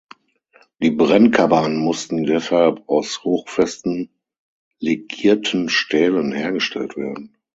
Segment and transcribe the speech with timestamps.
[0.81, 4.09] Die Brennkammern mussten deshalb aus hochfesten,
[4.79, 7.37] legierten Stählen hergestellt werden.